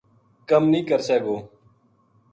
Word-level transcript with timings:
کم 0.49 0.63
نیہہ 0.71 0.87
کرسے 0.89 1.17
گو 1.23 1.35